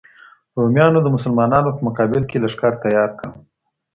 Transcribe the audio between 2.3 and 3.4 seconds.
لښکر تيار کړ.